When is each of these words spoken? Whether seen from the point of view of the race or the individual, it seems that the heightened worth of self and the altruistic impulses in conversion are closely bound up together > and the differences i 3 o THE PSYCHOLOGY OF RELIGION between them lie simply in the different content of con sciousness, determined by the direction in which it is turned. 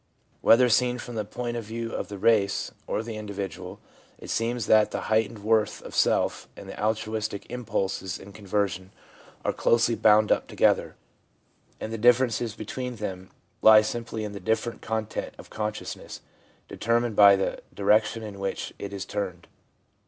Whether 0.41 0.67
seen 0.67 0.97
from 0.97 1.13
the 1.13 1.23
point 1.23 1.57
of 1.57 1.63
view 1.63 1.93
of 1.93 2.07
the 2.07 2.17
race 2.17 2.71
or 2.87 3.03
the 3.03 3.17
individual, 3.17 3.79
it 4.17 4.31
seems 4.31 4.65
that 4.65 4.89
the 4.89 5.01
heightened 5.11 5.43
worth 5.43 5.83
of 5.83 5.93
self 5.93 6.47
and 6.57 6.67
the 6.67 6.83
altruistic 6.83 7.45
impulses 7.51 8.17
in 8.17 8.33
conversion 8.33 8.91
are 9.45 9.53
closely 9.53 9.93
bound 9.93 10.31
up 10.31 10.47
together 10.47 10.95
> 11.37 11.79
and 11.79 11.93
the 11.93 11.99
differences 11.99 12.53
i 12.53 12.55
3 12.55 12.55
o 12.55 12.57
THE 12.57 12.65
PSYCHOLOGY 12.71 12.87
OF 12.87 13.01
RELIGION 13.01 13.19
between 13.25 13.27
them 13.27 13.31
lie 13.61 13.81
simply 13.83 14.23
in 14.23 14.31
the 14.31 14.39
different 14.39 14.81
content 14.81 15.35
of 15.37 15.51
con 15.51 15.71
sciousness, 15.71 16.21
determined 16.67 17.15
by 17.15 17.35
the 17.35 17.61
direction 17.71 18.23
in 18.23 18.39
which 18.39 18.73
it 18.79 18.93
is 18.93 19.05
turned. 19.05 19.45